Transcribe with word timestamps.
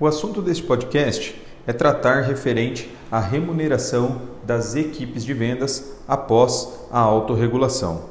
O 0.00 0.08
assunto 0.08 0.42
deste 0.42 0.64
podcast 0.64 1.40
é 1.64 1.72
tratar 1.72 2.22
referente 2.22 2.90
à 3.12 3.20
remuneração 3.20 4.22
das 4.44 4.74
equipes 4.74 5.24
de 5.24 5.32
vendas 5.32 5.94
após 6.08 6.80
a 6.90 6.98
autorregulação. 6.98 8.06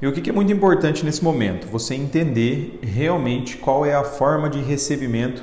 E 0.00 0.06
o 0.06 0.12
que 0.12 0.30
é 0.30 0.32
muito 0.32 0.52
importante 0.52 1.04
nesse 1.04 1.24
momento? 1.24 1.66
Você 1.66 1.96
entender 1.96 2.78
realmente 2.80 3.56
qual 3.56 3.84
é 3.84 3.92
a 3.92 4.04
forma 4.04 4.48
de 4.48 4.60
recebimento 4.60 5.42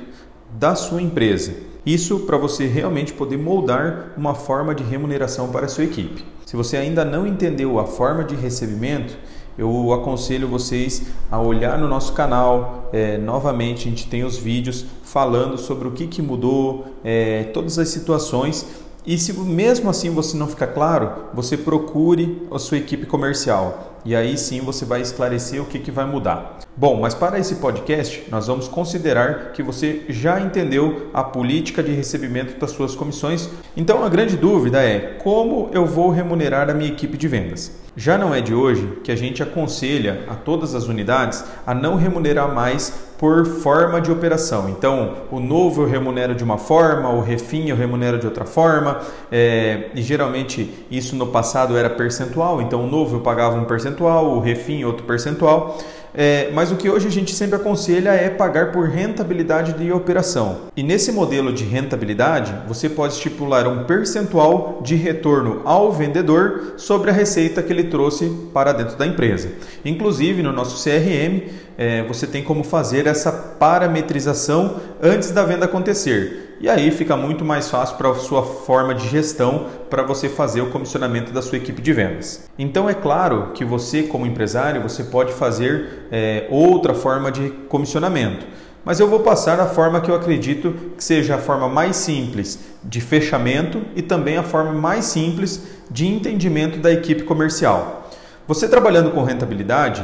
da 0.58 0.74
sua 0.74 1.02
empresa. 1.02 1.52
Isso 1.84 2.20
para 2.20 2.38
você 2.38 2.66
realmente 2.66 3.12
poder 3.12 3.36
moldar 3.36 4.14
uma 4.16 4.34
forma 4.34 4.74
de 4.74 4.82
remuneração 4.82 5.50
para 5.50 5.66
a 5.66 5.68
sua 5.68 5.84
equipe. 5.84 6.24
Se 6.46 6.56
você 6.56 6.78
ainda 6.78 7.04
não 7.04 7.26
entendeu 7.26 7.78
a 7.78 7.84
forma 7.84 8.24
de 8.24 8.34
recebimento, 8.34 9.18
eu 9.56 9.92
aconselho 9.92 10.48
vocês 10.48 11.02
a 11.30 11.40
olhar 11.40 11.78
no 11.78 11.88
nosso 11.88 12.12
canal. 12.12 12.88
É, 12.92 13.16
novamente, 13.18 13.86
a 13.86 13.90
gente 13.90 14.08
tem 14.08 14.24
os 14.24 14.36
vídeos 14.36 14.84
falando 15.02 15.56
sobre 15.56 15.88
o 15.88 15.92
que, 15.92 16.06
que 16.06 16.20
mudou, 16.20 16.86
é, 17.04 17.44
todas 17.54 17.78
as 17.78 17.88
situações. 17.88 18.66
E 19.06 19.18
se 19.18 19.32
mesmo 19.34 19.90
assim 19.90 20.10
você 20.10 20.36
não 20.36 20.46
ficar 20.46 20.68
claro, 20.68 21.12
você 21.34 21.56
procure 21.56 22.46
a 22.50 22.58
sua 22.58 22.78
equipe 22.78 23.06
comercial 23.06 23.93
e 24.04 24.14
aí 24.14 24.36
sim 24.36 24.60
você 24.60 24.84
vai 24.84 25.00
esclarecer 25.00 25.60
o 25.60 25.66
que, 25.66 25.78
que 25.78 25.90
vai 25.90 26.04
mudar. 26.04 26.58
Bom, 26.76 27.00
mas 27.00 27.14
para 27.14 27.38
esse 27.38 27.56
podcast, 27.56 28.24
nós 28.30 28.48
vamos 28.48 28.66
considerar 28.66 29.52
que 29.52 29.62
você 29.62 30.02
já 30.08 30.40
entendeu 30.40 31.08
a 31.14 31.22
política 31.22 31.82
de 31.82 31.92
recebimento 31.92 32.58
das 32.58 32.72
suas 32.72 32.94
comissões. 32.94 33.48
Então 33.76 34.04
a 34.04 34.08
grande 34.08 34.36
dúvida 34.36 34.82
é 34.82 35.18
como 35.22 35.70
eu 35.72 35.86
vou 35.86 36.10
remunerar 36.10 36.68
a 36.68 36.74
minha 36.74 36.90
equipe 36.90 37.16
de 37.16 37.28
vendas. 37.28 37.84
Já 37.96 38.18
não 38.18 38.34
é 38.34 38.40
de 38.40 38.52
hoje 38.52 38.98
que 39.04 39.12
a 39.12 39.16
gente 39.16 39.40
aconselha 39.40 40.24
a 40.28 40.34
todas 40.34 40.74
as 40.74 40.88
unidades 40.88 41.44
a 41.64 41.72
não 41.72 41.94
remunerar 41.94 42.52
mais 42.52 42.92
por 43.18 43.46
forma 43.46 44.00
de 44.00 44.10
operação. 44.10 44.68
Então, 44.68 45.14
o 45.30 45.38
novo 45.38 45.82
eu 45.82 45.88
remunero 45.88 46.34
de 46.34 46.42
uma 46.42 46.58
forma, 46.58 47.08
o 47.08 47.20
refim 47.20 47.68
eu 47.68 47.76
remunero 47.76 48.18
de 48.18 48.26
outra 48.26 48.44
forma, 48.44 49.00
é, 49.30 49.90
e 49.94 50.02
geralmente 50.02 50.86
isso 50.90 51.14
no 51.14 51.28
passado 51.28 51.76
era 51.76 51.88
percentual, 51.88 52.60
então 52.60 52.84
o 52.84 52.86
novo 52.86 53.16
eu 53.16 53.20
pagava 53.20 53.56
um 53.56 53.64
percentual, 53.64 53.93
o 54.02 54.40
refim 54.40 54.84
outro 54.84 55.04
percentual. 55.04 55.78
É, 56.16 56.48
mas 56.52 56.70
o 56.70 56.76
que 56.76 56.88
hoje 56.88 57.08
a 57.08 57.10
gente 57.10 57.34
sempre 57.34 57.56
aconselha 57.56 58.10
é 58.10 58.30
pagar 58.30 58.70
por 58.70 58.88
rentabilidade 58.88 59.72
de 59.72 59.90
operação. 59.90 60.68
E 60.76 60.82
nesse 60.82 61.10
modelo 61.10 61.52
de 61.52 61.64
rentabilidade, 61.64 62.54
você 62.68 62.88
pode 62.88 63.14
estipular 63.14 63.66
um 63.66 63.82
percentual 63.82 64.80
de 64.80 64.94
retorno 64.94 65.62
ao 65.64 65.92
vendedor 65.92 66.74
sobre 66.76 67.10
a 67.10 67.12
receita 67.12 67.60
que 67.60 67.72
ele 67.72 67.84
trouxe 67.84 68.30
para 68.52 68.72
dentro 68.72 68.96
da 68.96 69.04
empresa. 69.04 69.50
Inclusive, 69.84 70.40
no 70.40 70.52
nosso 70.52 70.82
CRM, 70.84 71.50
é, 71.76 72.04
você 72.04 72.28
tem 72.28 72.44
como 72.44 72.62
fazer 72.62 73.08
essa 73.08 73.32
parametrização 73.32 74.76
antes 75.02 75.32
da 75.32 75.42
venda 75.42 75.64
acontecer. 75.64 76.53
E 76.64 76.68
aí 76.70 76.90
fica 76.90 77.14
muito 77.14 77.44
mais 77.44 77.68
fácil 77.68 77.98
para 77.98 78.08
a 78.08 78.14
sua 78.14 78.42
forma 78.42 78.94
de 78.94 79.06
gestão 79.06 79.66
para 79.90 80.02
você 80.02 80.30
fazer 80.30 80.62
o 80.62 80.70
comissionamento 80.70 81.30
da 81.30 81.42
sua 81.42 81.58
equipe 81.58 81.82
de 81.82 81.92
vendas. 81.92 82.48
Então 82.58 82.88
é 82.88 82.94
claro 82.94 83.50
que 83.52 83.66
você, 83.66 84.04
como 84.04 84.24
empresário, 84.24 84.80
você 84.80 85.04
pode 85.04 85.34
fazer 85.34 86.06
é, 86.10 86.46
outra 86.48 86.94
forma 86.94 87.30
de 87.30 87.50
comissionamento. 87.68 88.46
Mas 88.82 88.98
eu 88.98 89.06
vou 89.06 89.20
passar 89.20 89.60
a 89.60 89.66
forma 89.66 90.00
que 90.00 90.10
eu 90.10 90.14
acredito 90.14 90.74
que 90.96 91.04
seja 91.04 91.34
a 91.34 91.38
forma 91.38 91.68
mais 91.68 91.96
simples 91.96 92.58
de 92.82 92.98
fechamento 92.98 93.82
e 93.94 94.00
também 94.00 94.38
a 94.38 94.42
forma 94.42 94.72
mais 94.72 95.04
simples 95.04 95.62
de 95.90 96.06
entendimento 96.06 96.78
da 96.78 96.90
equipe 96.90 97.24
comercial. 97.24 98.10
Você 98.48 98.66
trabalhando 98.66 99.10
com 99.10 99.22
rentabilidade, 99.22 100.02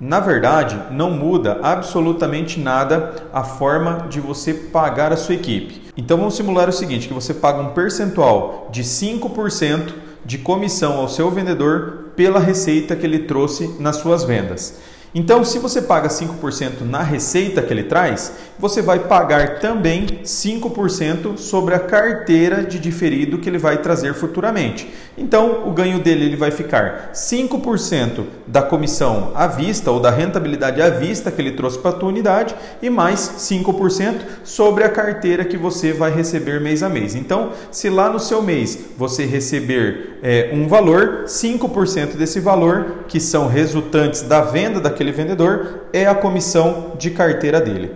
na 0.00 0.20
verdade, 0.20 0.78
não 0.90 1.10
muda 1.10 1.58
absolutamente 1.62 2.60
nada 2.60 3.14
a 3.32 3.42
forma 3.42 4.06
de 4.10 4.20
você 4.20 4.52
pagar 4.52 5.12
a 5.12 5.16
sua 5.16 5.34
equipe. 5.34 5.82
Então 5.96 6.18
vamos 6.18 6.36
simular 6.36 6.68
o 6.68 6.72
seguinte, 6.72 7.08
que 7.08 7.14
você 7.14 7.32
paga 7.32 7.62
um 7.62 7.70
percentual 7.70 8.68
de 8.70 8.82
5% 8.82 9.94
de 10.24 10.38
comissão 10.38 10.98
ao 10.98 11.08
seu 11.08 11.30
vendedor 11.30 12.10
pela 12.14 12.38
receita 12.38 12.94
que 12.94 13.06
ele 13.06 13.20
trouxe 13.20 13.76
nas 13.80 13.96
suas 13.96 14.24
vendas. 14.24 14.78
Então, 15.18 15.42
se 15.42 15.58
você 15.58 15.80
paga 15.80 16.08
5% 16.08 16.82
na 16.82 17.02
receita 17.02 17.62
que 17.62 17.72
ele 17.72 17.84
traz, 17.84 18.34
você 18.58 18.82
vai 18.82 18.98
pagar 18.98 19.60
também 19.60 20.04
5% 20.22 21.38
sobre 21.38 21.74
a 21.74 21.78
carteira 21.78 22.62
de 22.62 22.78
diferido 22.78 23.38
que 23.38 23.48
ele 23.48 23.56
vai 23.56 23.78
trazer 23.78 24.12
futuramente. 24.12 24.86
Então, 25.16 25.66
o 25.66 25.72
ganho 25.72 26.00
dele 26.00 26.26
ele 26.26 26.36
vai 26.36 26.50
ficar 26.50 27.12
5% 27.14 28.24
da 28.46 28.60
comissão 28.60 29.32
à 29.34 29.46
vista 29.46 29.90
ou 29.90 30.00
da 30.00 30.10
rentabilidade 30.10 30.82
à 30.82 30.90
vista 30.90 31.30
que 31.30 31.40
ele 31.40 31.52
trouxe 31.52 31.78
para 31.78 31.92
a 31.92 31.94
tua 31.94 32.10
unidade 32.10 32.54
e 32.82 32.90
mais 32.90 33.20
5% 33.38 34.20
sobre 34.44 34.84
a 34.84 34.90
carteira 34.90 35.46
que 35.46 35.56
você 35.56 35.94
vai 35.94 36.10
receber 36.10 36.60
mês 36.60 36.82
a 36.82 36.90
mês. 36.90 37.14
Então, 37.14 37.52
se 37.70 37.88
lá 37.88 38.10
no 38.10 38.20
seu 38.20 38.42
mês 38.42 38.78
você 38.98 39.24
receber 39.24 40.18
é, 40.22 40.50
um 40.52 40.68
valor, 40.68 41.24
5% 41.26 42.16
desse 42.16 42.40
valor, 42.40 43.04
que 43.08 43.20
são 43.20 43.48
resultantes 43.48 44.22
da 44.22 44.40
venda 44.40 44.80
daquele 44.80 45.05
daquele 45.06 45.12
vendedor 45.12 45.86
é 45.92 46.06
a 46.06 46.14
comissão 46.14 46.92
de 46.98 47.10
carteira 47.10 47.60
dele. 47.60 47.92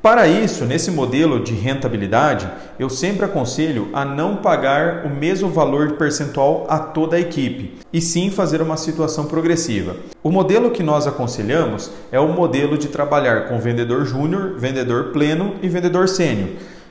Para 0.00 0.26
isso, 0.26 0.64
nesse 0.64 0.90
modelo 0.90 1.44
de 1.44 1.54
rentabilidade, 1.54 2.50
eu 2.76 2.90
sempre 2.90 3.24
aconselho 3.24 3.88
a 3.92 4.04
não 4.04 4.36
pagar 4.36 5.06
o 5.06 5.08
mesmo 5.08 5.48
valor 5.48 5.92
percentual 5.92 6.66
a 6.68 6.76
toda 6.80 7.14
a 7.14 7.20
equipe, 7.20 7.78
e 7.92 8.00
sim 8.00 8.28
fazer 8.28 8.60
uma 8.60 8.76
situação 8.76 9.26
progressiva. 9.26 9.94
O 10.20 10.32
modelo 10.32 10.72
que 10.72 10.82
nós 10.82 11.06
aconselhamos 11.06 11.92
é 12.10 12.18
o 12.18 12.32
modelo 12.32 12.76
de 12.76 12.88
trabalhar 12.88 13.48
com 13.48 13.60
vendedor 13.60 14.04
júnior, 14.04 14.54
vendedor 14.58 15.12
pleno 15.12 15.54
e 15.62 15.68
vendedor 15.68 16.08
sênior 16.08 16.48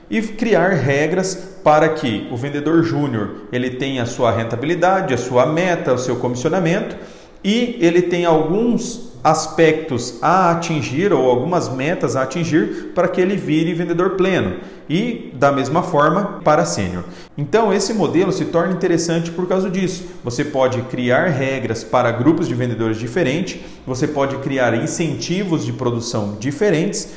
e 0.09 0.22
criar 0.22 0.72
regras 0.72 1.35
para 1.63 1.88
que 1.89 2.28
o 2.31 2.35
vendedor 2.35 2.83
júnior 2.83 3.47
ele 3.51 3.72
tenha 3.72 4.03
a 4.03 4.06
sua 4.06 4.29
rentabilidade, 4.29 5.13
a 5.13 5.18
sua 5.18 5.45
meta, 5.45 5.94
o 5.94 5.97
seu 5.97 6.18
comissionamento 6.18 6.97
e 7.44 7.78
ele 7.79 8.01
tem 8.01 8.25
alguns 8.25 9.10
aspectos 9.23 10.17
a 10.21 10.51
atingir 10.51 11.13
ou 11.13 11.29
algumas 11.29 11.69
metas 11.69 12.15
a 12.15 12.23
atingir 12.23 12.91
para 12.95 13.07
que 13.07 13.21
ele 13.21 13.35
vire 13.35 13.73
vendedor 13.73 14.11
pleno 14.11 14.57
e 14.89 15.31
da 15.35 15.51
mesma 15.51 15.83
forma 15.83 16.39
para 16.43 16.65
sênior. 16.65 17.03
Então 17.37 17.73
esse 17.73 17.93
modelo 17.93 18.31
se 18.31 18.45
torna 18.45 18.73
interessante 18.73 19.31
por 19.31 19.47
causa 19.47 19.69
disso. 19.69 20.05
Você 20.23 20.43
pode 20.43 20.81
criar 20.83 21.27
regras 21.27 21.83
para 21.83 22.11
grupos 22.11 22.47
de 22.47 22.55
vendedores 22.55 22.97
diferentes, 22.97 23.59
você 23.85 24.07
pode 24.07 24.37
criar 24.37 24.73
incentivos 24.75 25.65
de 25.65 25.71
produção 25.71 26.35
diferentes 26.39 27.09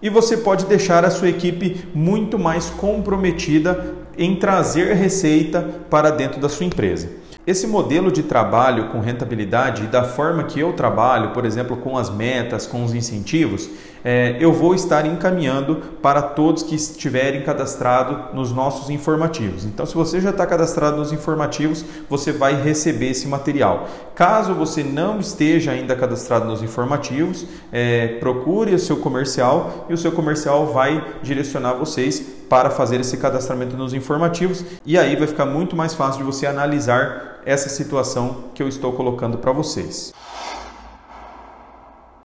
e 0.00 0.10
você 0.10 0.36
pode 0.36 0.66
deixar 0.66 1.04
a 1.04 1.10
sua 1.10 1.28
equipe 1.28 1.86
muito 1.94 2.38
mais 2.38 2.66
comprometida 2.66 3.94
em 4.18 4.36
trazer 4.36 4.94
receita 4.94 5.62
para 5.90 6.10
dentro 6.10 6.40
da 6.40 6.48
sua 6.48 6.66
empresa. 6.66 7.08
Esse 7.46 7.64
modelo 7.64 8.10
de 8.10 8.24
trabalho 8.24 8.88
com 8.88 8.98
rentabilidade 8.98 9.84
e 9.84 9.86
da 9.86 10.02
forma 10.02 10.42
que 10.42 10.58
eu 10.58 10.72
trabalho, 10.72 11.30
por 11.30 11.44
exemplo, 11.44 11.76
com 11.76 11.96
as 11.96 12.10
metas, 12.10 12.66
com 12.66 12.84
os 12.84 12.92
incentivos, 12.92 13.70
é, 14.04 14.36
eu 14.40 14.52
vou 14.52 14.74
estar 14.74 15.06
encaminhando 15.06 15.76
para 16.02 16.20
todos 16.22 16.64
que 16.64 16.74
estiverem 16.74 17.44
cadastrados 17.44 18.34
nos 18.34 18.50
nossos 18.50 18.90
informativos. 18.90 19.64
Então, 19.64 19.86
se 19.86 19.94
você 19.94 20.20
já 20.20 20.30
está 20.30 20.44
cadastrado 20.44 20.96
nos 20.96 21.12
informativos, 21.12 21.84
você 22.10 22.32
vai 22.32 22.60
receber 22.60 23.10
esse 23.10 23.28
material. 23.28 23.88
Caso 24.16 24.52
você 24.52 24.82
não 24.82 25.20
esteja 25.20 25.70
ainda 25.70 25.94
cadastrado 25.94 26.46
nos 26.46 26.64
informativos, 26.64 27.46
é, 27.70 28.18
procure 28.18 28.74
o 28.74 28.78
seu 28.78 28.96
comercial 28.96 29.86
e 29.88 29.94
o 29.94 29.98
seu 29.98 30.10
comercial 30.10 30.66
vai 30.66 31.04
direcionar 31.22 31.74
vocês 31.74 32.20
para 32.48 32.70
fazer 32.70 33.00
esse 33.00 33.16
cadastramento 33.16 33.76
nos 33.76 33.92
informativos 33.94 34.64
e 34.84 34.98
aí 34.98 35.14
vai 35.14 35.26
ficar 35.26 35.46
muito 35.46 35.76
mais 35.76 35.94
fácil 35.94 36.18
de 36.18 36.24
você 36.24 36.46
analisar 36.46 37.35
essa 37.46 37.68
situação 37.68 38.50
que 38.52 38.62
eu 38.62 38.68
estou 38.68 38.92
colocando 38.92 39.38
para 39.38 39.52
vocês. 39.52 40.12